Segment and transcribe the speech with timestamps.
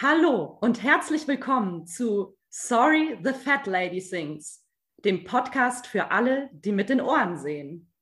[0.00, 4.64] Hallo und herzlich willkommen zu Sorry the Fat Lady Sings,
[4.98, 7.92] dem Podcast für alle, die mit den Ohren sehen.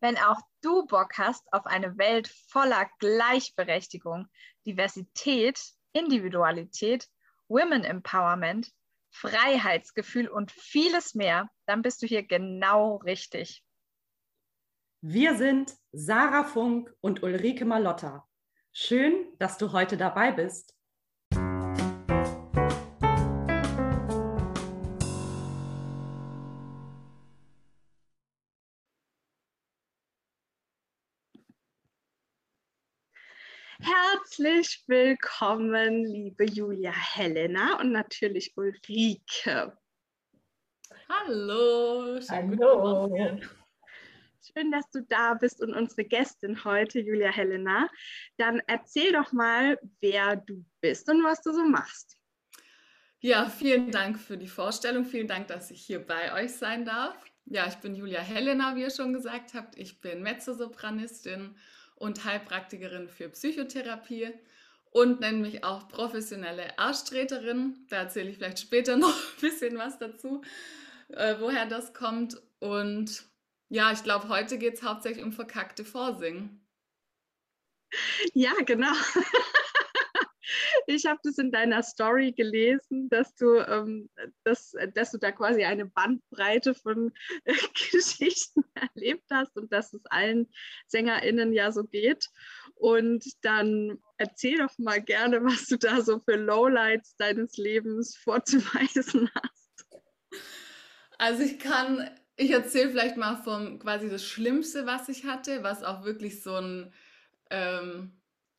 [0.00, 4.28] Wenn auch du Bock hast auf eine Welt voller Gleichberechtigung,
[4.66, 5.60] Diversität,
[5.94, 7.08] Individualität,
[7.48, 8.70] Women Empowerment,
[9.10, 13.64] Freiheitsgefühl und vieles mehr, dann bist du hier genau richtig.
[15.00, 18.27] Wir sind Sarah Funk und Ulrike Malotta.
[18.72, 20.74] Schön, dass du heute dabei bist.
[33.80, 39.76] Herzlich willkommen, liebe Julia Helena und natürlich Ulrike.
[41.08, 42.20] Hallo.
[42.28, 43.40] Hallo.
[44.52, 47.90] Schön, dass du da bist und unsere Gästin heute, Julia Helena.
[48.38, 52.16] Dann erzähl doch mal, wer du bist und was du so machst.
[53.20, 55.04] Ja, vielen Dank für die Vorstellung.
[55.04, 57.16] Vielen Dank, dass ich hier bei euch sein darf.
[57.44, 59.76] Ja, ich bin Julia Helena, wie ihr schon gesagt habt.
[59.76, 61.56] Ich bin Mezzosopranistin
[61.96, 64.32] und Heilpraktikerin für Psychotherapie
[64.90, 67.86] und nenne mich auch professionelle Arschtreterin.
[67.90, 70.40] Da erzähle ich vielleicht später noch ein bisschen was dazu,
[71.08, 72.40] äh, woher das kommt.
[72.60, 73.27] Und
[73.68, 76.66] ja, ich glaube, heute geht es hauptsächlich um verkackte Vorsingen.
[78.34, 78.92] Ja, genau.
[80.86, 84.08] Ich habe das in deiner Story gelesen, dass du, ähm,
[84.44, 87.12] dass, dass du da quasi eine Bandbreite von
[87.44, 87.52] äh,
[87.92, 90.50] Geschichten erlebt hast und dass es allen
[90.86, 92.30] SängerInnen ja so geht.
[92.74, 99.30] Und dann erzähl doch mal gerne, was du da so für Lowlights deines Lebens vorzuweisen
[99.34, 99.86] hast.
[101.18, 105.82] Also ich kann ich erzähle vielleicht mal vom quasi das Schlimmste, was ich hatte, was
[105.82, 106.92] auch wirklich so ein,
[107.50, 108.12] ähm,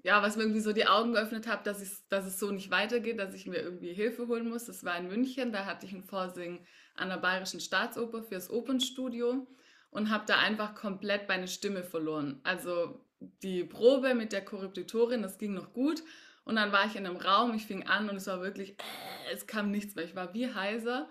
[0.03, 3.19] ja, was mir irgendwie so die Augen geöffnet hat, dass, dass es so nicht weitergeht,
[3.19, 4.65] dass ich mir irgendwie Hilfe holen muss.
[4.65, 6.59] Das war in München, da hatte ich ein Vorsingen
[6.95, 9.47] an der Bayerischen Staatsoper fürs Opernstudio
[9.91, 12.41] und habe da einfach komplett meine Stimme verloren.
[12.43, 13.05] Also
[13.43, 16.03] die Probe mit der Korrepetitorin, das ging noch gut.
[16.43, 19.33] Und dann war ich in einem Raum, ich fing an und es war wirklich, äh,
[19.33, 20.03] es kam nichts mehr.
[20.03, 21.07] Ich war wie heiser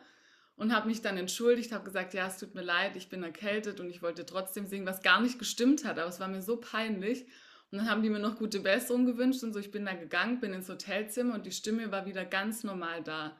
[0.59, 3.79] und habe mich dann entschuldigt, habe gesagt, ja, es tut mir leid, ich bin erkältet
[3.81, 6.57] und ich wollte trotzdem singen, was gar nicht gestimmt hat, aber es war mir so
[6.57, 7.27] peinlich.
[7.71, 9.61] Und dann haben die mir noch gute Besserung gewünscht und so.
[9.61, 13.37] Ich bin da gegangen, bin ins Hotelzimmer und die Stimme war wieder ganz normal da.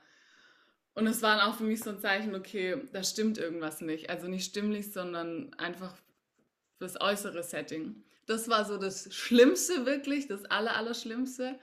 [0.95, 4.11] Und es war auch für mich so ein Zeichen, okay, da stimmt irgendwas nicht.
[4.11, 5.97] Also nicht stimmlich, sondern einfach
[6.79, 8.05] das äußere Setting.
[8.27, 11.59] Das war so das Schlimmste wirklich, das Allerallerschlimmste.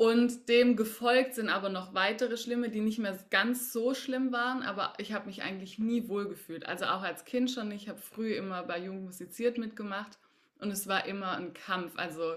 [0.00, 4.62] Und dem gefolgt sind aber noch weitere schlimme, die nicht mehr ganz so schlimm waren,
[4.62, 6.64] aber ich habe mich eigentlich nie wohlgefühlt.
[6.64, 7.70] Also auch als Kind schon.
[7.70, 10.18] Ich habe früh immer bei Jugend musiziert mitgemacht
[10.58, 11.98] und es war immer ein Kampf.
[11.98, 12.36] Also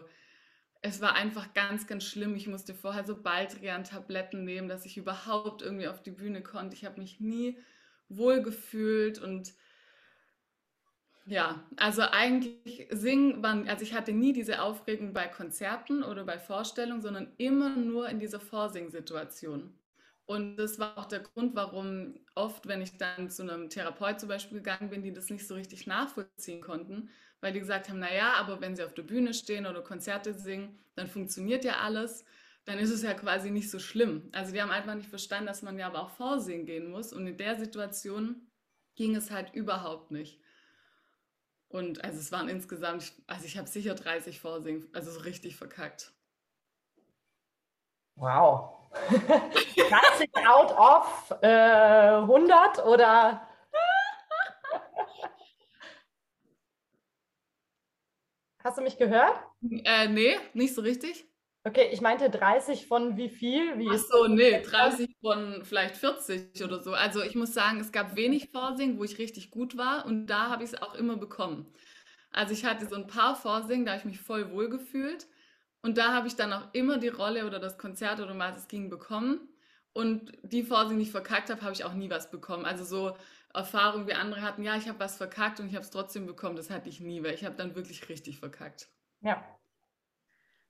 [0.82, 2.36] es war einfach ganz, ganz schlimm.
[2.36, 6.76] Ich musste vorher so Baldrian-Tabletten nehmen, dass ich überhaupt irgendwie auf die Bühne konnte.
[6.76, 7.58] Ich habe mich nie
[8.10, 9.54] wohlgefühlt und
[11.26, 16.38] ja, also eigentlich singen waren, also ich hatte nie diese Aufregung bei Konzerten oder bei
[16.38, 19.74] Vorstellungen, sondern immer nur in dieser Vorsingsituation.
[20.26, 24.30] Und das war auch der Grund, warum oft, wenn ich dann zu einem Therapeut zum
[24.30, 27.10] Beispiel gegangen bin, die das nicht so richtig nachvollziehen konnten,
[27.42, 30.80] weil die gesagt haben, naja, aber wenn sie auf der Bühne stehen oder Konzerte singen,
[30.96, 32.26] dann funktioniert ja alles,
[32.66, 34.30] dann ist es ja quasi nicht so schlimm.
[34.32, 37.12] Also die haben einfach nicht verstanden, dass man ja aber auch vorsingen gehen muss.
[37.12, 38.48] Und in der Situation
[38.96, 40.40] ging es halt überhaupt nicht.
[41.74, 46.14] Und also es waren insgesamt, also ich habe sicher 30 Vorsingen, also so richtig verkackt.
[48.16, 48.92] Wow.
[49.10, 53.48] 30 out of äh, 100 oder?
[58.64, 59.40] Hast du mich gehört?
[59.84, 61.26] Äh, nee, nicht so richtig.
[61.66, 63.78] Okay, ich meinte 30 von wie viel?
[63.80, 66.94] Wie Ach so, nee, 30 von vielleicht 40 oder so.
[66.94, 70.50] Also ich muss sagen, es gab wenig Vorsingen, wo ich richtig gut war und da
[70.50, 71.74] habe ich es auch immer bekommen.
[72.32, 75.28] Also ich hatte so ein paar Vorsingen, da habe ich mich voll wohl gefühlt
[75.84, 78.68] und da habe ich dann auch immer die Rolle oder das Konzert oder was es
[78.68, 79.50] ging bekommen.
[79.94, 82.66] Und die Vorsingen, die ich verkackt habe, habe ich auch nie was bekommen.
[82.66, 83.16] Also so
[83.54, 86.56] Erfahrungen wie andere hatten, ja, ich habe was verkackt und ich habe es trotzdem bekommen,
[86.56, 88.90] das hatte ich nie, weil ich habe dann wirklich richtig verkackt.
[89.22, 89.60] Ja,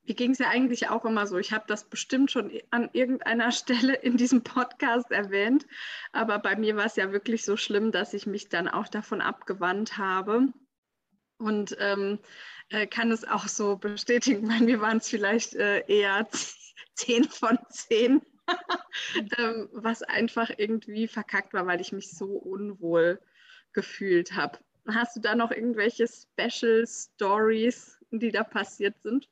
[0.06, 1.38] mir ging es ja eigentlich auch immer so.
[1.38, 5.66] Ich habe das bestimmt schon an irgendeiner Stelle in diesem Podcast erwähnt.
[6.12, 9.22] Aber bei mir war es ja wirklich so schlimm, dass ich mich dann auch davon
[9.22, 10.50] abgewandt habe.
[11.38, 12.20] Und ähm,
[12.70, 14.48] äh, kann es auch so bestätigen.
[14.48, 16.28] Bei mir waren es vielleicht äh, eher
[16.96, 18.22] zehn von zehn,
[19.38, 23.20] ähm, was einfach irgendwie verkackt war, weil ich mich so unwohl
[23.74, 24.60] gefühlt habe.
[24.88, 29.30] Hast du da noch irgendwelche Special Stories, die da passiert sind?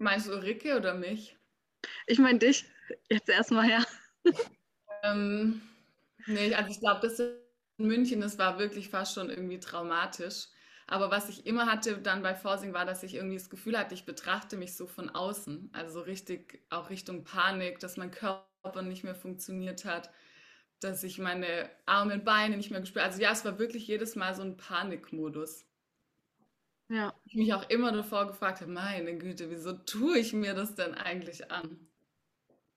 [0.00, 1.36] Meinst du Ulrike oder mich?
[2.06, 2.64] Ich meine dich.
[3.10, 3.84] Jetzt erstmal her.
[5.02, 5.60] Ähm,
[6.26, 10.46] nee, also ich glaube, das in München, das war wirklich fast schon irgendwie traumatisch.
[10.86, 13.94] Aber was ich immer hatte dann bei Forsing war, dass ich irgendwie das Gefühl hatte,
[13.94, 15.70] ich betrachte mich so von außen.
[15.72, 20.10] Also so richtig auch Richtung Panik, dass mein Körper nicht mehr funktioniert hat,
[20.80, 24.16] dass ich meine Arme und Beine nicht mehr gespürt Also ja, es war wirklich jedes
[24.16, 25.66] Mal so ein Panikmodus.
[26.90, 27.14] Ja.
[27.24, 30.94] Ich mich auch immer davor gefragt habe, meine Güte, wieso tue ich mir das denn
[30.94, 31.86] eigentlich an?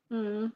[0.09, 0.53] Mhm.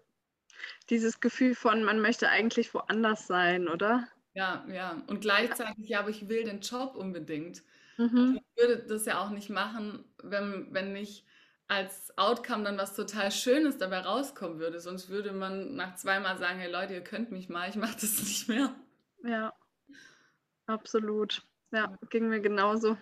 [0.92, 4.08] Dieses Gefühl von, man möchte eigentlich woanders sein, oder?
[4.36, 5.02] Ja, ja.
[5.08, 7.64] Und gleichzeitig, ja, aber ich will den Job unbedingt.
[7.98, 8.40] Mhm.
[8.40, 11.26] Ich würde das ja auch nicht machen, wenn, wenn nicht
[11.68, 14.80] als Outcome dann was total Schönes dabei rauskommen würde.
[14.80, 18.20] Sonst würde man nach zweimal sagen, hey Leute, ihr könnt mich mal, ich mache das
[18.20, 18.76] nicht mehr.
[19.24, 19.52] Ja,
[20.68, 21.42] absolut.
[21.72, 22.98] Ja, ging mir genauso.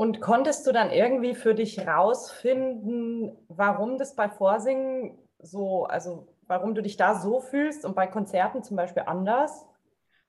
[0.00, 6.74] Und konntest du dann irgendwie für dich rausfinden, warum das bei Vorsingen so, also warum
[6.74, 9.66] du dich da so fühlst und bei Konzerten zum Beispiel anders?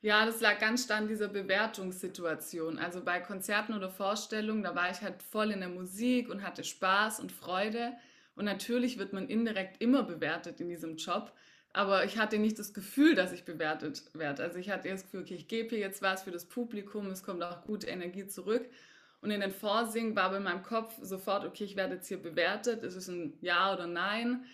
[0.01, 2.79] Ja, das lag ganz stark in dieser Bewertungssituation.
[2.79, 6.65] Also bei Konzerten oder Vorstellungen, da war ich halt voll in der Musik und hatte
[6.65, 7.93] Spaß und Freude.
[8.35, 11.31] Und natürlich wird man indirekt immer bewertet in diesem Job.
[11.71, 14.43] Aber ich hatte nicht das Gefühl, dass ich bewertet werde.
[14.43, 17.23] Also ich hatte das Gefühl, okay, ich gebe hier jetzt was für das Publikum, es
[17.23, 18.69] kommt auch gute Energie zurück.
[19.21, 22.83] Und in den Vorsingen war bei meinem Kopf sofort, okay, ich werde jetzt hier bewertet,
[22.83, 24.45] ist es ein Ja oder Nein?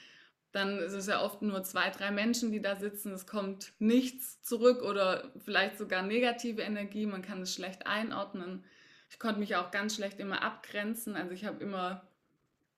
[0.51, 3.11] dann ist es ja oft nur zwei, drei Menschen, die da sitzen.
[3.13, 7.05] Es kommt nichts zurück oder vielleicht sogar negative Energie.
[7.05, 8.63] Man kann es schlecht einordnen.
[9.09, 11.15] Ich konnte mich auch ganz schlecht immer abgrenzen.
[11.15, 12.07] Also ich habe immer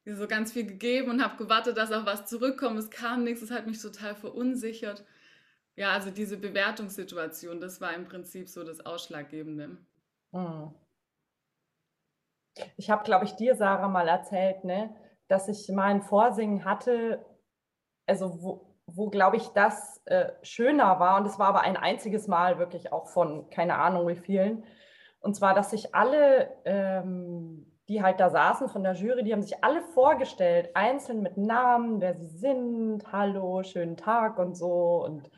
[0.06, 2.80] so ganz viel gegeben und habe gewartet, dass auch was zurückkommt.
[2.80, 3.42] Es kam nichts.
[3.44, 5.06] Es hat mich total verunsichert.
[5.76, 9.78] Ja, also diese Bewertungssituation, das war im Prinzip so das Ausschlaggebende.
[10.32, 10.74] Hm.
[12.78, 14.96] Ich habe, glaube ich, dir, Sarah, mal erzählt, ne,
[15.28, 17.26] dass ich mal ein Vorsingen hatte,
[18.08, 22.28] also wo, wo glaube ich, das äh, schöner war, und es war aber ein einziges
[22.28, 24.64] Mal wirklich auch von keine Ahnung wie vielen,
[25.22, 29.42] und zwar, dass sich alle, ähm, die halt da saßen von der Jury, die haben
[29.42, 35.04] sich alle vorgestellt, einzeln mit Namen, wer sie sind, hallo, schönen Tag und so.
[35.04, 35.30] Und,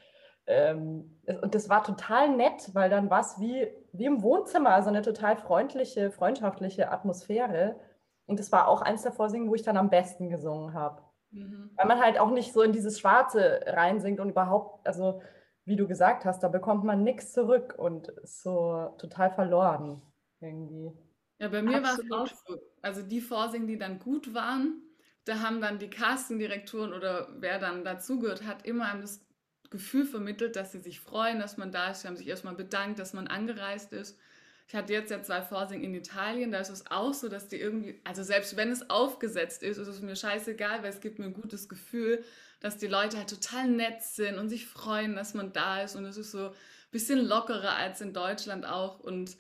[0.48, 4.90] ähm, und das war total nett, weil dann war es wie, wie im Wohnzimmer, also
[4.90, 7.80] eine total freundliche, freundschaftliche Atmosphäre.
[8.26, 11.02] Und das war auch eins der Vorsingen, wo ich dann am besten gesungen habe.
[11.32, 11.72] Mhm.
[11.76, 15.22] Weil man halt auch nicht so in dieses Schwarze reinsinkt und überhaupt, also
[15.66, 20.02] wie du gesagt hast, da bekommt man nichts zurück und ist so total verloren
[20.40, 20.92] irgendwie.
[21.40, 22.60] Ja, bei mir war es auch so.
[22.82, 24.82] Also die Vorsingen, die dann gut waren,
[25.26, 29.26] da haben dann die Castingdirektoren oder wer dann dazugehört hat, immer das
[29.72, 32.02] Gefühl vermittelt, dass sie sich freuen, dass man da ist.
[32.02, 34.20] Sie haben sich erstmal bedankt, dass man angereist ist.
[34.68, 37.58] Ich hatte jetzt ja zwei Vorsingen in Italien, da ist es auch so, dass die
[37.58, 41.26] irgendwie, also selbst wenn es aufgesetzt ist, ist es mir scheißegal, weil es gibt mir
[41.26, 42.24] ein gutes Gefühl,
[42.62, 45.96] dass die Leute halt total nett sind und sich freuen, dass man da ist.
[45.96, 46.54] Und es ist so ein
[46.92, 49.00] bisschen lockerer als in Deutschland auch.
[49.00, 49.36] Und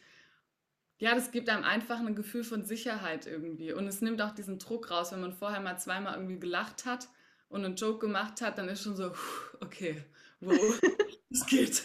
[0.97, 3.71] ja, das gibt einem einfach ein Gefühl von Sicherheit irgendwie.
[3.71, 7.07] Und es nimmt auch diesen Druck raus, wenn man vorher mal zweimal irgendwie gelacht hat
[7.47, 9.13] und einen Joke gemacht hat, dann ist schon so,
[9.61, 10.03] okay,
[10.41, 10.81] wow,
[11.29, 11.83] es geht.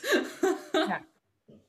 [0.74, 1.00] Ja.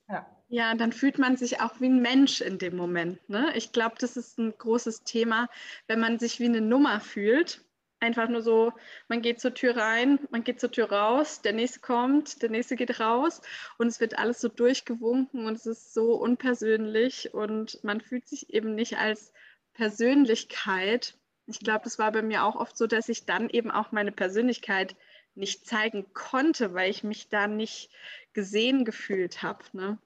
[0.10, 0.38] ja.
[0.50, 3.28] Ja, dann fühlt man sich auch wie ein Mensch in dem Moment.
[3.30, 3.52] Ne?
[3.56, 5.50] Ich glaube, das ist ein großes Thema,
[5.88, 7.66] wenn man sich wie eine Nummer fühlt.
[8.00, 8.72] Einfach nur so,
[9.10, 12.76] man geht zur Tür rein, man geht zur Tür raus, der nächste kommt, der nächste
[12.76, 13.42] geht raus
[13.80, 18.54] und es wird alles so durchgewunken und es ist so unpersönlich und man fühlt sich
[18.54, 19.34] eben nicht als
[19.74, 21.18] Persönlichkeit.
[21.48, 24.12] Ich glaube, das war bei mir auch oft so, dass ich dann eben auch meine
[24.12, 24.96] Persönlichkeit
[25.38, 27.90] nicht zeigen konnte, weil ich mich da nicht
[28.34, 29.64] gesehen gefühlt habe.
[29.74, 29.98] Ne?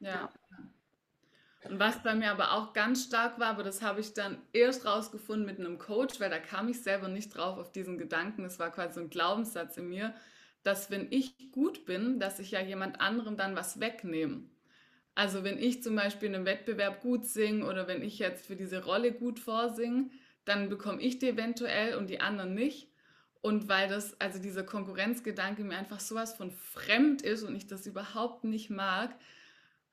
[0.00, 0.30] Ja.
[1.64, 4.86] Und was bei mir aber auch ganz stark war, aber das habe ich dann erst
[4.86, 8.44] rausgefunden mit einem Coach, weil da kam ich selber nicht drauf auf diesen Gedanken.
[8.44, 10.14] Es war quasi so ein Glaubenssatz in mir,
[10.62, 14.44] dass wenn ich gut bin, dass ich ja jemand anderem dann was wegnehme.
[15.14, 18.56] Also wenn ich zum Beispiel in einem Wettbewerb gut singe oder wenn ich jetzt für
[18.56, 20.10] diese Rolle gut vorsinge,
[20.46, 22.88] dann bekomme ich die eventuell und die anderen nicht.
[23.42, 27.86] Und weil das, also dieser Konkurrenzgedanke mir einfach sowas von fremd ist und ich das
[27.86, 29.14] überhaupt nicht mag,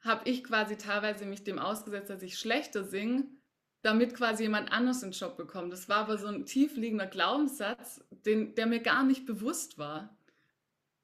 [0.01, 3.25] habe ich quasi teilweise mich dem ausgesetzt, dass ich schlechter singe,
[3.81, 5.71] damit quasi jemand anders den Job bekommt.
[5.71, 10.15] Das war aber so ein tiefliegender Glaubenssatz, den, der mir gar nicht bewusst war.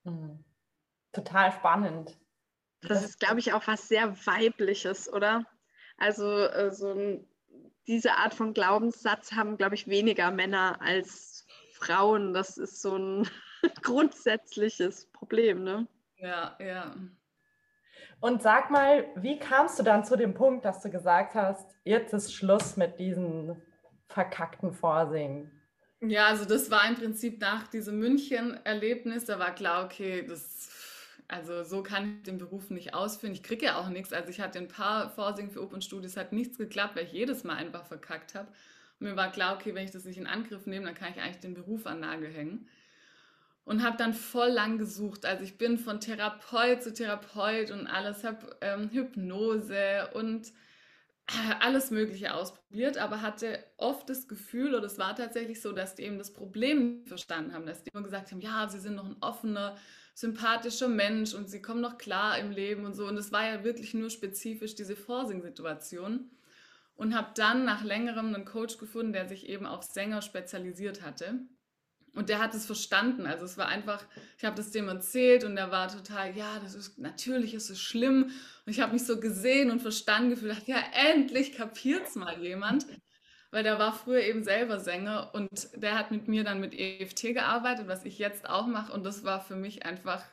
[0.04, 0.44] Mhm.
[1.14, 2.18] Total spannend.
[2.82, 5.46] Das ist, glaube ich, auch was sehr Weibliches, oder?
[5.98, 7.26] Also äh, so
[7.88, 11.33] diese Art von Glaubenssatz haben, glaube ich, weniger Männer als
[11.74, 12.34] Frauen.
[12.34, 13.30] Das ist so ein
[13.82, 15.88] grundsätzliches Problem, ne?
[16.18, 16.96] Ja, ja.
[18.20, 22.14] Und sag mal, wie kamst du dann zu dem Punkt, dass du gesagt hast, jetzt
[22.14, 23.62] ist Schluss mit diesen
[24.08, 25.52] verkackten Vorsingen?
[26.00, 30.70] Ja, also das war im Prinzip nach diesem München-Erlebnis, da war klar, okay, das,
[31.28, 33.34] also so kann ich den Beruf nicht ausführen.
[33.34, 34.12] Ich kriege ja auch nichts.
[34.12, 37.44] Also ich hatte ein paar Vorsingen für Open Studios, hat nichts geklappt, weil ich jedes
[37.44, 38.50] Mal einfach verkackt habe.
[39.00, 41.22] Und mir war klar, okay, wenn ich das nicht in Angriff nehme, dann kann ich
[41.22, 42.68] eigentlich den Beruf an Nagel hängen.
[43.66, 45.26] Und habe dann voll lang gesucht.
[45.26, 50.52] Also ich bin von Therapeut zu Therapeut und alles, habe ähm, Hypnose und
[51.60, 56.04] alles Mögliche ausprobiert, aber hatte oft das Gefühl, oder es war tatsächlich so, dass die
[56.04, 59.06] eben das Problem nicht verstanden haben, dass die immer gesagt haben, ja, sie sind noch
[59.06, 59.78] ein offener,
[60.14, 63.08] sympathischer Mensch und sie kommen noch klar im Leben und so.
[63.08, 66.30] Und es war ja wirklich nur spezifisch diese Forcing-Situation.
[66.96, 71.40] Und habe dann nach längerem einen Coach gefunden, der sich eben auf Sänger spezialisiert hatte.
[72.16, 73.26] Und der hat es verstanden.
[73.26, 74.06] Also es war einfach,
[74.38, 77.82] ich habe das dem erzählt und er war total, ja, das ist natürlich ist es
[77.82, 78.26] schlimm.
[78.66, 80.78] Und ich habe mich so gesehen und verstanden gefühlt, ja,
[81.12, 82.86] endlich kapiert es mal jemand.
[83.50, 87.34] Weil der war früher eben selber Sänger und der hat mit mir dann mit EFT
[87.34, 88.94] gearbeitet, was ich jetzt auch mache.
[88.94, 90.24] Und das war für mich einfach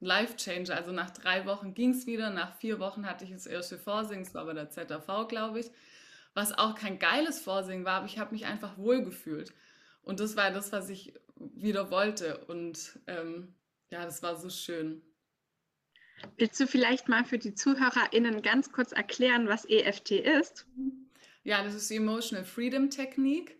[0.00, 0.76] Life Changer.
[0.76, 4.22] Also nach drei Wochen ging es wieder, nach vier Wochen hatte ich das erste Vorsingen,
[4.22, 5.70] es war bei der ZAV, glaube ich,
[6.38, 9.52] was auch kein geiles Vorsingen war, aber ich habe mich einfach wohlgefühlt.
[10.02, 12.38] Und das war das, was ich wieder wollte.
[12.46, 13.56] Und ähm,
[13.90, 15.02] ja, das war so schön.
[16.36, 20.64] Willst du vielleicht mal für die ZuhörerInnen ganz kurz erklären, was EFT ist?
[21.42, 23.56] Ja, das ist die Emotional Freedom Technik.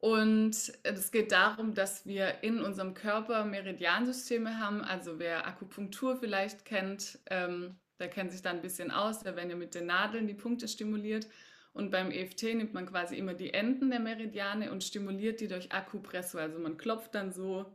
[0.00, 4.82] Und es geht darum, dass wir in unserem Körper Meridiansysteme haben.
[4.82, 9.20] Also wer Akupunktur vielleicht kennt, ähm, der kennt sich da ein bisschen aus.
[9.20, 11.28] Da werden ja mit den Nadeln die Punkte stimuliert.
[11.74, 15.72] Und beim EFT nimmt man quasi immer die Enden der Meridiane und stimuliert die durch
[15.72, 16.40] Akupressor.
[16.40, 17.66] Also man klopft dann so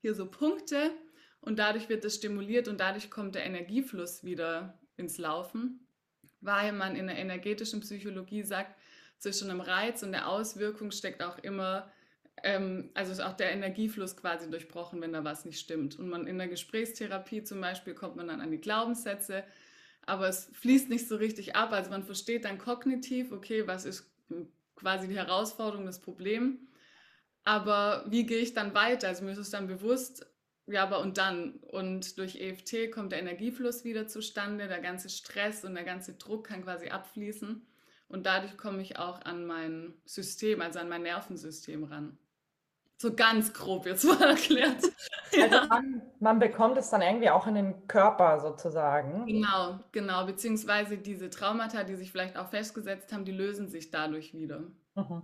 [0.00, 0.90] hier so Punkte
[1.42, 5.86] und dadurch wird das stimuliert und dadurch kommt der Energiefluss wieder ins Laufen.
[6.40, 8.74] Weil man in der energetischen Psychologie sagt,
[9.18, 11.92] zwischen einem Reiz und der Auswirkung steckt auch immer,
[12.42, 15.98] ähm, also ist auch der Energiefluss quasi durchbrochen, wenn da was nicht stimmt.
[15.98, 19.44] Und man in der Gesprächstherapie zum Beispiel kommt man dann an die Glaubenssätze,
[20.06, 21.72] aber es fließt nicht so richtig ab.
[21.72, 24.10] Also man versteht dann kognitiv, okay, was ist
[24.76, 26.68] quasi die Herausforderung, das Problem.
[27.44, 29.08] Aber wie gehe ich dann weiter?
[29.08, 30.26] Also mir ist es dann bewusst,
[30.66, 31.54] ja, aber und dann?
[31.70, 36.46] Und durch EFT kommt der Energiefluss wieder zustande, der ganze Stress und der ganze Druck
[36.46, 37.66] kann quasi abfließen.
[38.08, 42.18] Und dadurch komme ich auch an mein System, also an mein Nervensystem ran.
[43.02, 44.80] So ganz grob jetzt mal erklärt.
[45.32, 45.66] Also ja.
[45.66, 49.26] man, man, bekommt es dann irgendwie auch in den Körper sozusagen.
[49.26, 50.24] Genau, genau.
[50.24, 54.60] Beziehungsweise diese Traumata, die sich vielleicht auch festgesetzt haben, die lösen sich dadurch wieder.
[54.94, 55.22] Mhm.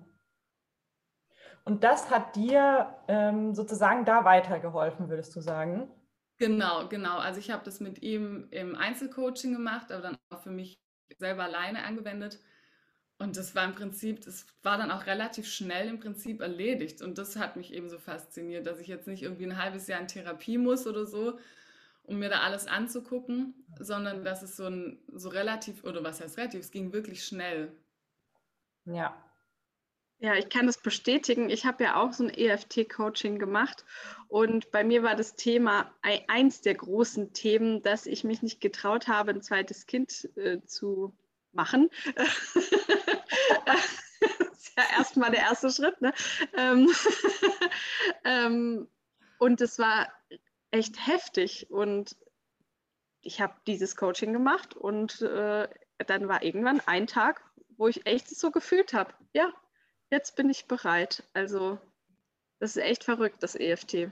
[1.64, 5.88] Und das hat dir ähm, sozusagen da weitergeholfen, würdest du sagen?
[6.38, 7.18] Genau, genau.
[7.18, 10.82] Also ich habe das mit ihm im Einzelcoaching gemacht, aber dann auch für mich
[11.16, 12.40] selber alleine angewendet.
[13.18, 17.02] Und das war im Prinzip, das war dann auch relativ schnell im Prinzip erledigt.
[17.02, 20.00] Und das hat mich eben so fasziniert, dass ich jetzt nicht irgendwie ein halbes Jahr
[20.00, 21.38] in Therapie muss oder so,
[22.04, 26.38] um mir da alles anzugucken, sondern dass es so ein so relativ, oder was heißt
[26.38, 27.72] relativ, es ging wirklich schnell.
[28.84, 29.20] Ja.
[30.20, 31.48] Ja, ich kann das bestätigen.
[31.48, 33.84] Ich habe ja auch so ein EFT-Coaching gemacht
[34.26, 39.06] und bei mir war das Thema eins der großen Themen, dass ich mich nicht getraut
[39.06, 41.16] habe, ein zweites Kind äh, zu
[41.52, 41.90] machen.
[43.64, 46.00] das ist ja erstmal der erste Schritt.
[46.00, 46.12] Ne?
[46.56, 46.90] Ähm,
[48.24, 48.88] ähm,
[49.38, 50.08] und es war
[50.70, 51.70] echt heftig.
[51.70, 52.16] Und
[53.22, 55.68] ich habe dieses Coaching gemacht und äh,
[56.06, 57.42] dann war irgendwann ein Tag,
[57.76, 59.52] wo ich echt so gefühlt habe, ja,
[60.10, 61.24] jetzt bin ich bereit.
[61.32, 61.78] Also
[62.58, 64.10] das ist echt verrückt, das EFT.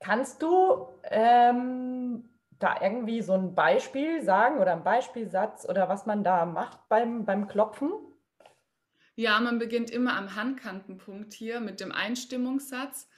[0.00, 2.28] Kannst du ähm,
[2.64, 7.26] da irgendwie so ein Beispiel sagen oder ein Beispielsatz oder was man da macht beim,
[7.26, 7.90] beim Klopfen?
[9.16, 13.08] Ja, man beginnt immer am Handkantenpunkt hier mit dem Einstimmungssatz.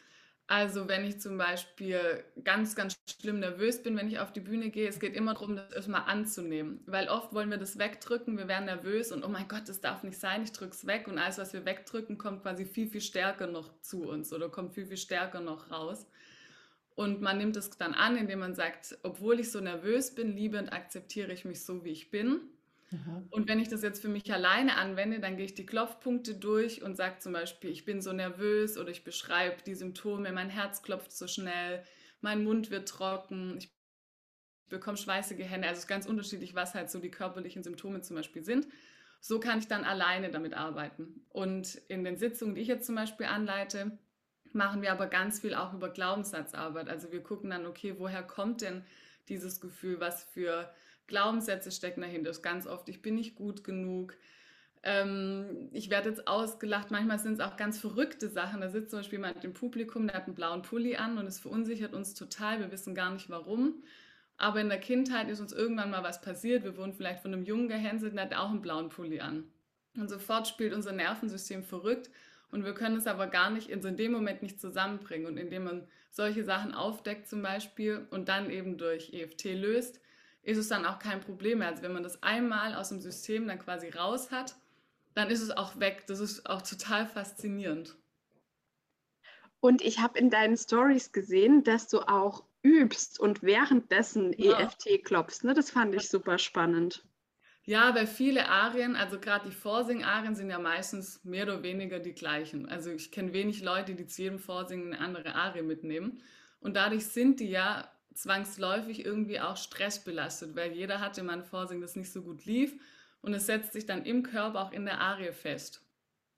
[0.48, 4.70] Also wenn ich zum Beispiel ganz, ganz schlimm nervös bin, wenn ich auf die Bühne
[4.70, 6.82] gehe, es geht immer darum, das erstmal anzunehmen.
[6.86, 10.02] Weil oft wollen wir das wegdrücken, wir werden nervös und oh mein Gott, das darf
[10.02, 11.08] nicht sein, ich drücke es weg.
[11.08, 14.74] Und alles, was wir wegdrücken, kommt quasi viel, viel stärker noch zu uns oder kommt
[14.74, 16.06] viel, viel stärker noch raus.
[16.96, 20.72] Und man nimmt es dann an, indem man sagt, obwohl ich so nervös bin, liebend
[20.72, 22.40] akzeptiere ich mich so, wie ich bin.
[22.90, 23.26] Mhm.
[23.30, 26.82] Und wenn ich das jetzt für mich alleine anwende, dann gehe ich die Klopfpunkte durch
[26.82, 30.82] und sage zum Beispiel, ich bin so nervös oder ich beschreibe die Symptome, mein Herz
[30.82, 31.84] klopft so schnell,
[32.22, 33.76] mein Mund wird trocken, ich
[34.70, 35.68] bekomme schweißige Hände.
[35.68, 38.66] Also es ist ganz unterschiedlich, was halt so die körperlichen Symptome zum Beispiel sind.
[39.20, 41.26] So kann ich dann alleine damit arbeiten.
[41.28, 43.98] Und in den Sitzungen, die ich jetzt zum Beispiel anleite,
[44.56, 46.88] machen wir aber ganz viel auch über Glaubenssatzarbeit.
[46.88, 48.82] Also wir gucken dann, okay, woher kommt denn
[49.28, 50.68] dieses Gefühl, was für
[51.06, 52.30] Glaubenssätze stecken dahinter?
[52.30, 54.16] Das ist ganz oft, ich bin nicht gut genug,
[54.82, 58.60] Ähm, ich werde jetzt ausgelacht, manchmal sind es auch ganz verrückte Sachen.
[58.60, 61.40] Da sitzt zum Beispiel jemand im Publikum, der hat einen blauen Pulli an und es
[61.40, 62.60] verunsichert uns total.
[62.60, 63.82] Wir wissen gar nicht warum.
[64.38, 66.62] Aber in der Kindheit ist uns irgendwann mal was passiert.
[66.62, 69.44] Wir wurden vielleicht von einem Jungen gehänselt und der hat auch einen blauen Pulli an.
[69.96, 72.10] Und sofort spielt unser Nervensystem verrückt
[72.50, 75.26] und wir können es aber gar nicht in, so in dem Moment nicht zusammenbringen.
[75.26, 80.00] Und indem man solche Sachen aufdeckt zum Beispiel und dann eben durch EFT löst,
[80.42, 81.68] ist es dann auch kein Problem mehr.
[81.68, 84.54] Also wenn man das einmal aus dem System dann quasi raus hat,
[85.14, 86.04] dann ist es auch weg.
[86.06, 87.96] Das ist auch total faszinierend.
[89.60, 94.60] Und ich habe in deinen Stories gesehen, dass du auch übst und währenddessen ja.
[94.60, 95.42] EFT klopfst.
[95.42, 95.54] Ne?
[95.54, 97.04] Das fand ich super spannend.
[97.68, 102.14] Ja, weil viele Arien, also gerade die Vorsing-Arien sind ja meistens mehr oder weniger die
[102.14, 102.68] gleichen.
[102.68, 106.22] Also ich kenne wenig Leute, die zu jedem Vorsingen eine andere Arie mitnehmen.
[106.60, 111.82] Und dadurch sind die ja zwangsläufig irgendwie auch stressbelastet, weil jeder hatte mal ein Vorsingen,
[111.82, 112.72] das nicht so gut lief.
[113.20, 115.82] Und es setzt sich dann im Körper auch in der Arie fest.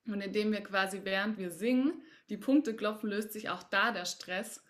[0.06, 4.06] Und indem wir quasi während wir singen die Punkte klopfen, löst sich auch da der
[4.06, 4.64] Stress.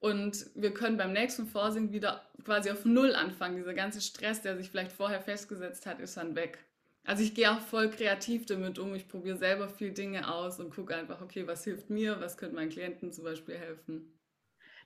[0.00, 3.56] Und wir können beim nächsten Vorsingen wieder quasi auf Null anfangen.
[3.56, 6.58] Dieser ganze Stress, der sich vielleicht vorher festgesetzt hat, ist dann weg.
[7.04, 8.94] Also ich gehe auch voll kreativ damit um.
[8.94, 12.56] Ich probiere selber viel Dinge aus und gucke einfach, okay, was hilft mir, was könnte
[12.56, 14.12] meinen Klienten zum Beispiel helfen.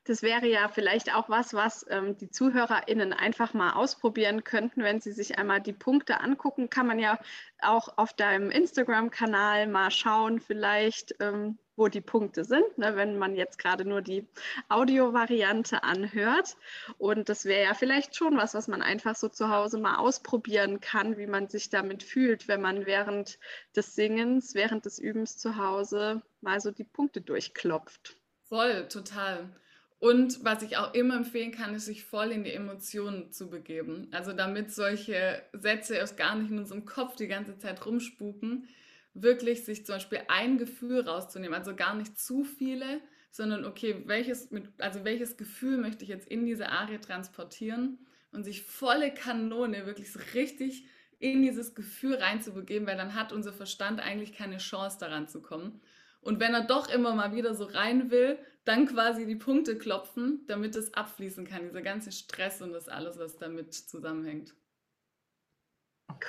[0.07, 5.01] Das wäre ja vielleicht auch was, was ähm, die ZuhörerInnen einfach mal ausprobieren könnten, wenn
[5.01, 6.69] sie sich einmal die Punkte angucken.
[6.69, 7.19] Kann man ja
[7.63, 13.35] auch auf deinem Instagram-Kanal mal schauen, vielleicht, ähm, wo die Punkte sind, ne, wenn man
[13.35, 14.29] jetzt gerade nur die
[14.69, 16.57] Audio-Variante anhört.
[16.99, 20.81] Und das wäre ja vielleicht schon was, was man einfach so zu Hause mal ausprobieren
[20.81, 23.39] kann, wie man sich damit fühlt, wenn man während
[23.75, 28.17] des Singens, während des Übens zu Hause mal so die Punkte durchklopft.
[28.43, 29.49] Voll, total.
[29.99, 34.09] Und was ich auch immer empfehlen kann, ist, sich voll in die Emotionen zu begeben.
[34.11, 38.69] Also damit solche Sätze erst gar nicht in unserem Kopf die ganze Zeit rumspuken,
[39.15, 44.51] wirklich sich zum Beispiel ein Gefühl rauszunehmen, also gar nicht zu viele, sondern okay, welches,
[44.51, 47.99] mit, also welches Gefühl möchte ich jetzt in diese Arie transportieren
[48.33, 50.87] und sich volle Kanone wirklich so richtig
[51.19, 55.81] in dieses Gefühl reinzubegeben, weil dann hat unser Verstand eigentlich keine Chance daran zu kommen.
[56.25, 60.45] Und wenn er doch immer mal wieder so rein will, dann quasi die Punkte klopfen,
[60.49, 64.55] damit es abfließen kann, dieser ganze Stress und das alles, was damit zusammenhängt.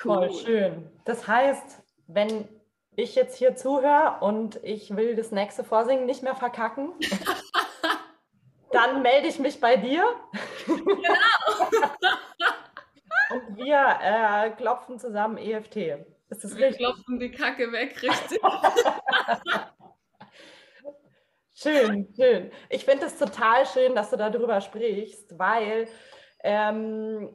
[0.04, 0.90] Cool, schön.
[1.06, 2.46] Das heißt, wenn
[2.94, 6.92] ich jetzt hier zuhöre und ich will das nächste Vorsingen nicht mehr verkacken,
[8.72, 10.04] dann melde ich mich bei dir.
[10.66, 10.84] Genau.
[13.30, 15.76] und wir äh, klopfen zusammen EFT.
[16.28, 16.84] Ist das wir richtig?
[16.84, 18.40] klopfen die Kacke weg, richtig.
[21.56, 22.50] schön, schön.
[22.68, 25.88] Ich finde es total schön, dass du darüber sprichst, weil
[26.44, 27.34] ähm,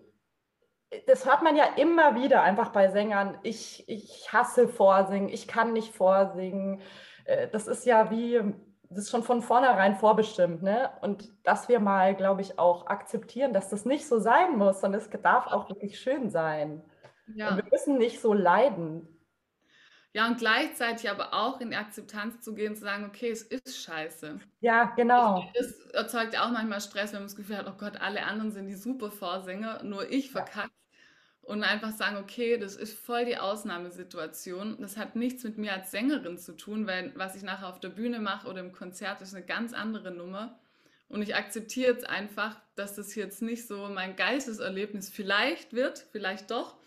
[1.08, 3.38] das hört man ja immer wieder einfach bei Sängern.
[3.44, 6.82] Ich, ich hasse Vorsingen, ich kann nicht vorsingen.
[7.26, 8.42] Äh, das ist ja wie,
[8.90, 10.62] das ist schon von vornherein vorbestimmt.
[10.64, 10.92] Ne?
[11.02, 15.02] Und dass wir mal, glaube ich, auch akzeptieren, dass das nicht so sein muss, sondern
[15.02, 16.84] es darf auch wirklich schön sein.
[17.34, 17.50] Ja.
[17.50, 19.08] Und wir müssen nicht so leiden.
[20.14, 23.82] Ja, und gleichzeitig aber auch in die Akzeptanz zu gehen, zu sagen, okay, es ist
[23.82, 24.40] scheiße.
[24.60, 25.50] Ja, genau.
[25.54, 28.68] Es erzeugt auch manchmal Stress, wenn man das Gefühl hat, oh Gott, alle anderen sind
[28.68, 30.72] die super Vorsänger, nur ich verkacke
[31.44, 34.78] und einfach sagen, okay, das ist voll die Ausnahmesituation.
[34.80, 37.90] Das hat nichts mit mir als Sängerin zu tun, weil was ich nachher auf der
[37.90, 40.60] Bühne mache oder im Konzert ist eine ganz andere Nummer.
[41.10, 46.52] Und ich akzeptiere jetzt einfach, dass das jetzt nicht so mein Geisteserlebnis vielleicht wird, vielleicht
[46.52, 46.78] doch.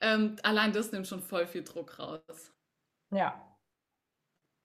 [0.00, 2.52] Ähm, allein das nimmt schon voll viel Druck raus.
[3.10, 3.56] Ja.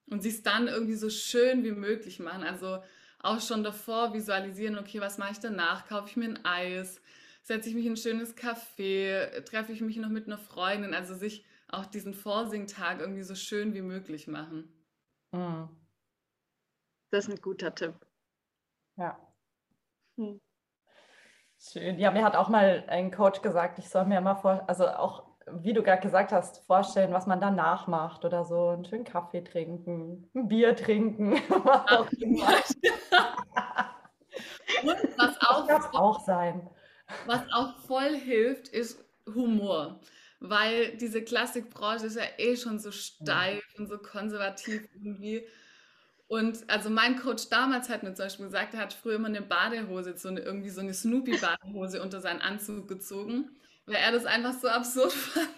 [0.09, 2.43] Und sie es dann irgendwie so schön wie möglich machen.
[2.43, 2.83] Also
[3.19, 5.87] auch schon davor visualisieren, okay, was mache ich danach?
[5.87, 7.01] Kaufe ich mir ein Eis?
[7.49, 11.15] setze ich mich in ein schönes Café, treffe ich mich noch mit einer Freundin, also
[11.15, 14.71] sich auch diesen Vorsingtag irgendwie so schön wie möglich machen.
[15.31, 15.67] Mhm.
[17.11, 17.95] Das ist ein guter Tipp.
[18.97, 19.19] Ja.
[20.17, 20.39] Hm.
[21.59, 21.99] Schön.
[21.99, 25.29] Ja, mir hat auch mal ein Coach gesagt, ich soll mir mal vor, also auch
[25.51, 29.43] wie du gerade gesagt hast, vorstellen, was man danach macht oder so, einen schönen Kaffee
[29.43, 31.33] trinken, ein Bier trinken,
[32.19, 32.63] immer.
[34.83, 36.69] Und was auch, das auch sein.
[37.25, 39.99] Was auch voll hilft, ist Humor.
[40.39, 45.45] Weil diese Klassikbranche ist ja eh schon so steif und so konservativ irgendwie.
[46.29, 49.41] Und also mein Coach damals hat mir zum Beispiel gesagt, er hat früher immer eine
[49.41, 53.49] Badehose, so eine, irgendwie so eine Snoopy-Badehose unter seinen Anzug gezogen,
[53.87, 55.49] weil er das einfach so absurd fand.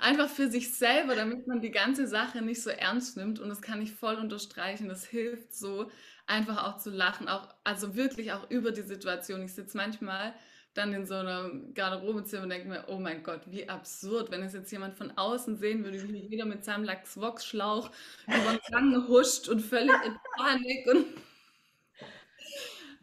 [0.00, 3.38] Einfach für sich selber, damit man die ganze Sache nicht so ernst nimmt.
[3.38, 4.88] Und das kann ich voll unterstreichen.
[4.88, 5.88] Das hilft so,
[6.26, 9.42] einfach auch zu lachen, auch, also wirklich auch über die Situation.
[9.42, 10.34] Ich sitze manchmal
[10.74, 14.52] dann in so einem Garderobezimmer und denke mir, oh mein Gott, wie absurd, wenn es
[14.52, 17.90] jetzt jemand von außen sehen würde, wie wieder mit seinem Lachs-Vox-Schlauch
[18.26, 21.06] über den Gang huscht und völlig in Panik und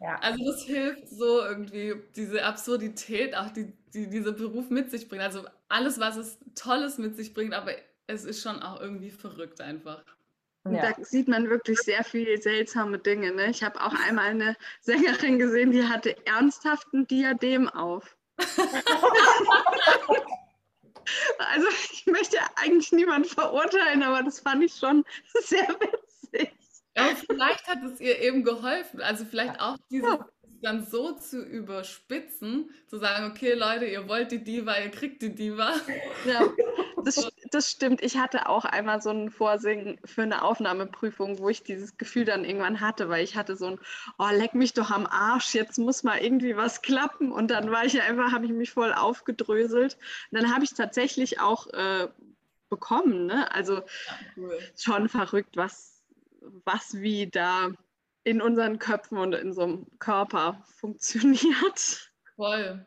[0.00, 0.16] ja.
[0.20, 5.22] Also das hilft so irgendwie, diese Absurdität, auch die, die dieser Beruf mit sich bringt.
[5.22, 7.72] Also alles, was es Tolles mit sich bringt, aber
[8.06, 10.04] es ist schon auch irgendwie verrückt einfach.
[10.74, 10.92] Ja.
[10.92, 13.32] Da sieht man wirklich sehr viele seltsame Dinge.
[13.32, 13.50] Ne?
[13.50, 18.16] Ich habe auch einmal eine Sängerin gesehen, die hatte ernsthaft ein Diadem auf.
[21.38, 25.04] also ich möchte eigentlich niemanden verurteilen, aber das fand ich schon
[25.40, 26.52] sehr witzig.
[26.96, 29.00] Ja, vielleicht hat es ihr eben geholfen.
[29.00, 30.28] Also vielleicht auch diese ja.
[30.62, 35.34] dann so zu überspitzen, zu sagen, okay Leute, ihr wollt die Diva, ihr kriegt die
[35.34, 35.74] Diva.
[36.26, 36.48] Ja,
[37.04, 38.02] das, das stimmt.
[38.02, 42.44] Ich hatte auch einmal so ein Vorsingen für eine Aufnahmeprüfung, wo ich dieses Gefühl dann
[42.44, 43.80] irgendwann hatte, weil ich hatte so ein,
[44.18, 47.32] oh, leck mich doch am Arsch, jetzt muss mal irgendwie was klappen.
[47.32, 49.98] Und dann war ich einfach, habe ich mich voll aufgedröselt.
[50.30, 52.08] Und dann habe ich es tatsächlich auch äh,
[52.68, 53.26] bekommen.
[53.26, 53.50] Ne?
[53.52, 53.82] Also ja,
[54.36, 54.58] cool.
[54.76, 55.98] schon verrückt, was
[56.64, 57.70] was wie da
[58.24, 62.10] in unseren Köpfen und in so einem Körper funktioniert.
[62.36, 62.84] Voll.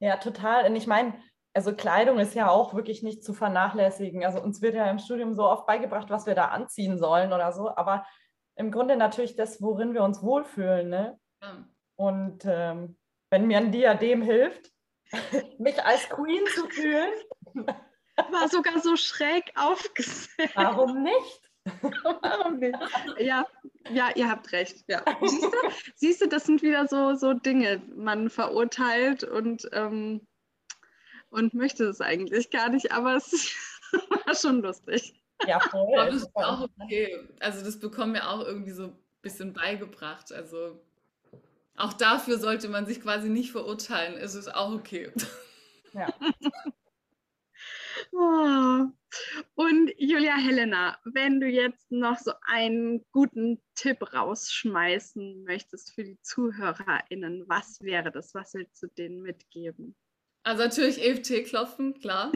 [0.00, 0.66] Ja, total.
[0.66, 1.14] Und ich meine,
[1.54, 4.24] also Kleidung ist ja auch wirklich nicht zu vernachlässigen.
[4.24, 7.52] Also uns wird ja im Studium so oft beigebracht, was wir da anziehen sollen oder
[7.52, 8.06] so, aber
[8.56, 10.88] im Grunde natürlich das, worin wir uns wohlfühlen.
[10.88, 11.18] Ne?
[11.42, 11.64] Ja.
[11.96, 12.96] Und ähm,
[13.30, 14.70] wenn mir ein Diadem hilft,
[15.58, 17.12] mich als Queen zu fühlen.
[18.16, 20.54] War sogar so schräg aufgesetzt.
[20.54, 21.40] Warum nicht?
[22.22, 22.78] Warum nicht?
[23.18, 23.46] Ja,
[23.90, 24.84] ja, ihr habt recht.
[24.86, 25.02] Ja.
[25.20, 25.50] Siehst, du,
[25.94, 27.80] siehst du, das sind wieder so, so Dinge.
[27.94, 30.26] Man verurteilt und, ähm,
[31.32, 33.52] und möchte es eigentlich gar nicht, aber es
[34.26, 35.14] war schon lustig.
[35.46, 35.98] Ja, voll.
[35.98, 37.26] Aber das ist auch okay.
[37.40, 40.30] Also das bekommen wir auch irgendwie so ein bisschen beigebracht.
[40.32, 40.80] Also
[41.76, 44.18] auch dafür sollte man sich quasi nicht verurteilen.
[44.18, 45.10] Es ist auch okay.
[45.94, 46.08] Ja.
[48.12, 48.86] Oh.
[49.54, 56.20] Und Julia Helena, wenn du jetzt noch so einen guten Tipp rausschmeißen möchtest für die
[56.22, 58.34] ZuhörerInnen, was wäre das?
[58.34, 59.94] Was willst du denen mitgeben?
[60.42, 62.32] Also natürlich EFT klopfen, klar.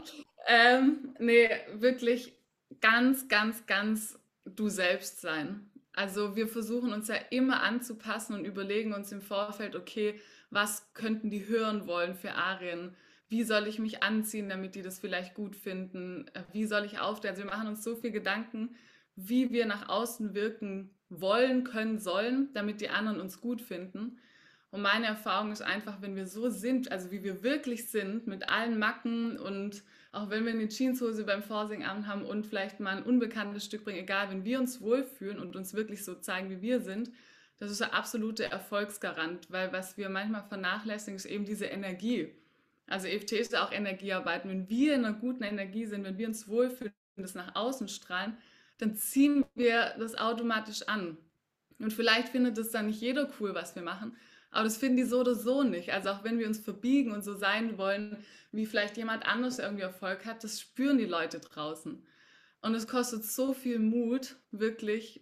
[0.47, 2.33] Ähm, nee, wirklich
[2.79, 5.69] ganz, ganz, ganz du selbst sein.
[5.93, 11.29] Also wir versuchen uns ja immer anzupassen und überlegen uns im Vorfeld, okay, was könnten
[11.29, 12.95] die hören wollen für Arien?
[13.29, 16.99] wie soll ich mich anziehen, damit die das vielleicht gut finden, äh, wie soll ich
[16.99, 17.31] aufstehen.
[17.31, 18.75] Also wir machen uns so viel Gedanken,
[19.15, 24.19] wie wir nach außen wirken wollen, können, sollen, damit die anderen uns gut finden.
[24.69, 28.49] Und meine Erfahrung ist einfach, wenn wir so sind, also wie wir wirklich sind, mit
[28.49, 33.03] allen Macken und auch wenn wir eine Jeanshose beim Vorsingabend haben und vielleicht mal ein
[33.03, 36.81] unbekanntes Stück bringen, egal, wenn wir uns wohlfühlen und uns wirklich so zeigen, wie wir
[36.81, 37.11] sind,
[37.59, 42.29] das ist ein absoluter Erfolgsgarant, weil was wir manchmal vernachlässigen, ist eben diese Energie.
[42.87, 44.45] Also EFT ist auch Energiearbeit.
[44.45, 47.87] Wenn wir in einer guten Energie sind, wenn wir uns wohlfühlen und das nach außen
[47.87, 48.37] strahlen,
[48.77, 51.17] dann ziehen wir das automatisch an.
[51.79, 54.15] Und vielleicht findet das dann nicht jeder cool, was wir machen,
[54.51, 55.91] aber das finden die so oder so nicht.
[55.91, 59.83] Also auch wenn wir uns verbiegen und so sein wollen, wie vielleicht jemand anderes irgendwie
[59.83, 62.05] Erfolg hat, das spüren die Leute draußen.
[62.61, 65.21] Und es kostet so viel Mut, wirklich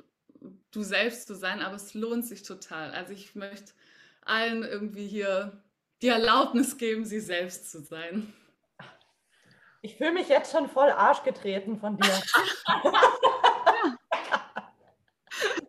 [0.72, 2.92] du selbst zu sein, aber es lohnt sich total.
[2.92, 3.74] Also ich möchte
[4.22, 5.64] allen irgendwie hier
[6.02, 8.34] die Erlaubnis geben, sie selbst zu sein.
[9.82, 12.08] Ich fühle mich jetzt schon voll Arsch getreten von dir.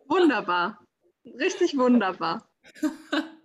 [0.07, 0.79] wunderbar.
[1.25, 2.49] Richtig wunderbar.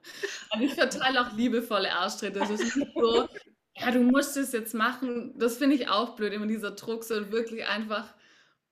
[0.62, 2.38] Ich verteile auch liebevolle Arschtritte.
[2.38, 3.28] Das ist nicht so,
[3.76, 5.36] ja, du musst es jetzt machen.
[5.38, 8.14] Das finde ich auch blöd, immer dieser Druck, so wirklich einfach,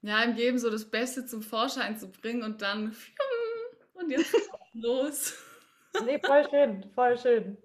[0.03, 2.95] ja, im Leben so das Beste zum Vorschein zu bringen und dann,
[3.95, 4.35] und jetzt
[4.75, 5.35] los.
[6.05, 7.57] Nee, voll schön, voll schön.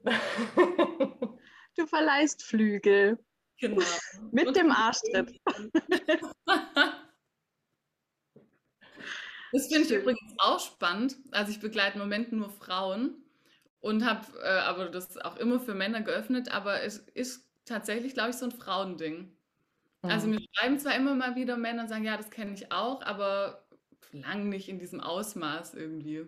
[1.77, 3.19] Du verleihst Flügel.
[3.59, 3.83] Genau.
[4.31, 5.39] Mit Und dem Arschtritt.
[9.51, 11.15] Das finde ich übrigens auch spannend.
[11.31, 13.24] Also ich begleite im Moment nur Frauen
[13.85, 18.31] und habe äh, aber das auch immer für Männer geöffnet, aber es ist tatsächlich, glaube
[18.31, 19.31] ich, so ein Frauending.
[20.01, 20.09] Mhm.
[20.09, 23.03] Also mir schreiben zwar immer mal wieder Männer und sagen, ja, das kenne ich auch,
[23.03, 23.63] aber
[24.11, 26.25] lang nicht in diesem Ausmaß irgendwie.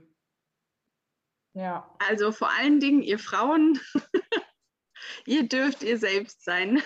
[1.54, 1.90] Ja.
[2.08, 3.80] Also vor allen Dingen, ihr Frauen,
[5.26, 6.84] ihr dürft ihr selbst sein.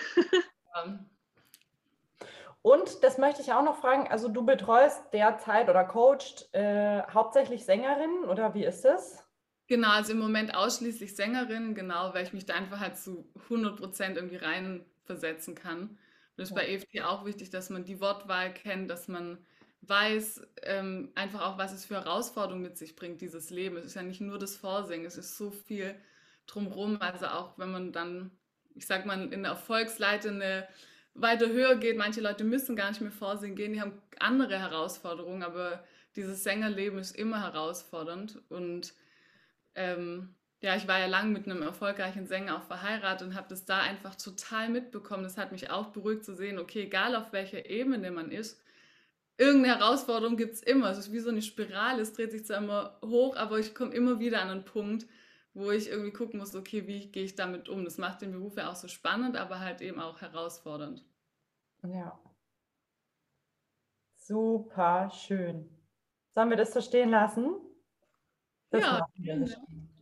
[2.62, 7.66] Und das möchte ich auch noch fragen, also du betreust derzeit oder coacht äh, hauptsächlich
[7.66, 9.22] Sängerinnen oder wie ist es?
[9.68, 13.76] Genau, also im Moment ausschließlich Sängerinnen, genau, weil ich mich da einfach halt zu 100
[13.76, 15.82] Prozent irgendwie reinversetzen kann.
[15.90, 15.98] Und
[16.36, 19.38] das ist bei EFT auch wichtig, dass man die Wortwahl kennt, dass man
[19.82, 23.76] weiß ähm, einfach auch, was es für Herausforderungen mit sich bringt, dieses Leben.
[23.76, 25.94] Es ist ja nicht nur das Vorsingen, es ist so viel
[26.46, 27.00] drumherum.
[27.00, 28.30] Also auch wenn man dann,
[28.74, 30.68] ich sag mal, in der Erfolgsleiter eine
[31.14, 35.42] weiter höher geht, manche Leute müssen gar nicht mehr vorsingen gehen, die haben andere Herausforderungen,
[35.42, 35.84] aber
[36.16, 38.94] dieses Sängerleben ist immer herausfordernd und
[39.74, 43.64] ähm, ja, ich war ja lang mit einem erfolgreichen Sänger auch verheiratet und habe das
[43.64, 45.24] da einfach total mitbekommen.
[45.24, 48.62] Das hat mich auch beruhigt zu sehen, okay, egal auf welcher Ebene man ist,
[49.38, 50.90] irgendeine Herausforderung gibt es immer.
[50.90, 53.92] Es ist wie so eine Spirale, es dreht sich zwar immer hoch, aber ich komme
[53.92, 55.06] immer wieder an einen Punkt,
[55.52, 57.84] wo ich irgendwie gucken muss, okay, wie gehe ich damit um?
[57.84, 61.04] Das macht den Beruf ja auch so spannend, aber halt eben auch herausfordernd.
[61.82, 62.18] Ja.
[64.16, 65.68] Super schön.
[66.30, 67.56] Sollen wir das so stehen lassen?
[68.72, 69.06] Das ja.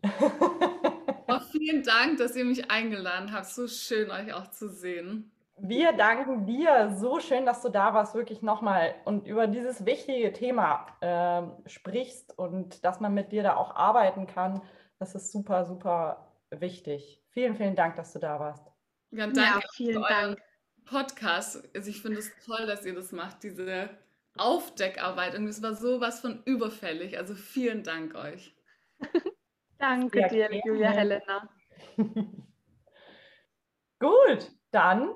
[1.28, 3.46] oh, vielen Dank, dass ihr mich eingeladen habt.
[3.46, 5.30] So schön, euch auch zu sehen.
[5.59, 6.96] Wir danken dir.
[6.96, 12.38] So schön, dass du da warst, wirklich nochmal und über dieses wichtige Thema äh, sprichst
[12.38, 14.62] und dass man mit dir da auch arbeiten kann.
[14.98, 17.22] Das ist super, super wichtig.
[17.30, 18.64] Vielen, vielen Dank, dass du da warst.
[19.11, 20.40] Ja, danke ja, vielen Dank.
[20.85, 21.62] Podcast.
[21.74, 23.90] Also ich finde es toll, dass ihr das macht, diese
[24.37, 25.35] Aufdeckarbeit.
[25.35, 27.18] Und es war sowas von überfällig.
[27.18, 28.54] Also vielen Dank euch.
[29.78, 30.62] Danke ja, dir, gerne.
[30.64, 31.48] Julia Helena.
[33.98, 35.14] Gut, dann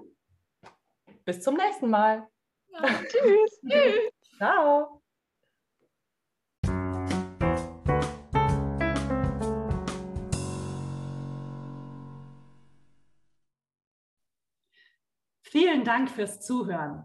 [1.24, 2.28] bis zum nächsten Mal.
[2.68, 2.80] Ja.
[3.08, 3.60] Tschüss.
[3.60, 4.10] Tschüss.
[4.36, 5.02] Ciao.
[15.42, 17.04] Vielen Dank fürs Zuhören.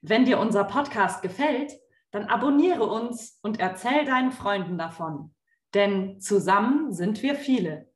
[0.00, 1.72] Wenn dir unser Podcast gefällt,
[2.10, 5.33] dann abonniere uns und erzähl deinen Freunden davon
[5.74, 7.92] denn zusammen sind wir viele.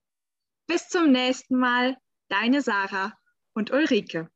[0.67, 1.97] Bis zum nächsten Mal,
[2.29, 3.13] deine Sarah
[3.55, 4.29] und Ulrike.